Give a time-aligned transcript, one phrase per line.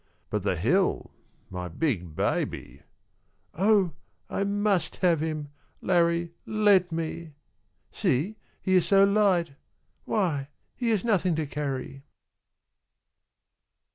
[0.31, 1.13] "But the hill
[1.51, 2.81] my big baby!"
[3.53, 3.93] "Oh,
[4.31, 7.33] I must have him Larrie, let me
[7.91, 9.51] see, he is so light
[10.05, 12.01] why, he is nothing to carry."